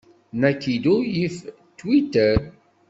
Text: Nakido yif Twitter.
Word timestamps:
Nakido 0.39 0.95
yif 1.15 1.35
Twitter. 1.77 2.33